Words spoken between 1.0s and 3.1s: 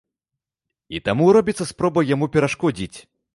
таму робіцца спроба яму перашкодзіць.